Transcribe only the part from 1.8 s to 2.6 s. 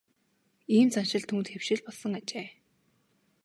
болсон ажээ.